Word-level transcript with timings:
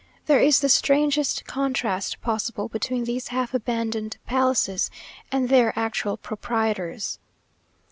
There 0.25 0.39
is 0.39 0.61
the 0.61 0.67
strangest 0.69 1.45
contrast 1.45 2.21
possible 2.23 2.67
between 2.67 3.03
these 3.03 3.27
half 3.27 3.53
abandoned 3.53 4.17
palaces, 4.25 4.89
and 5.31 5.47
their 5.47 5.77
actual 5.77 6.17
proprietors. 6.17 7.19